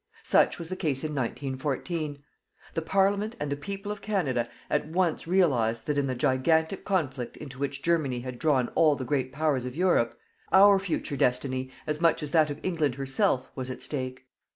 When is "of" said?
3.91-4.01, 9.63-9.75, 12.49-12.59